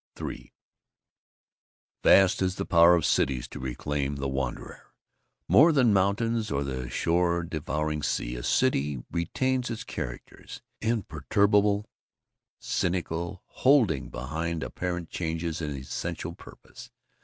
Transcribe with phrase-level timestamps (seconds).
[0.19, 0.51] III
[2.03, 4.95] Vast is the power of cities to reclaim the wanderer.
[5.47, 10.43] More than mountains or the shore devouring sea, a city retains its character,
[10.81, 11.85] imperturbable,
[12.57, 16.89] cynical, holding behind apparent changes its essential purpose.